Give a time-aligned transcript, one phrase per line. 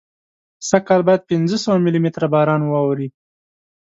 [0.69, 3.07] سږکال باید پینځه سوه ملي متره باران واوري.